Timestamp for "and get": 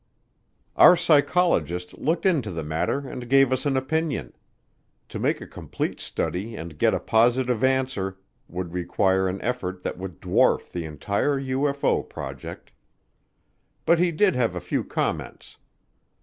6.55-6.95